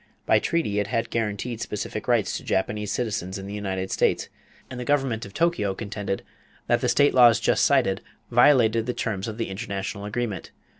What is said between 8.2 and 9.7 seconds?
violated the terms of the